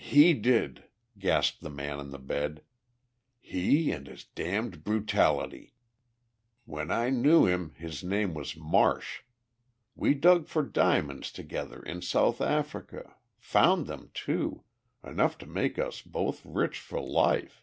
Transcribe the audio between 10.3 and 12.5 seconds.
for diamonds together in South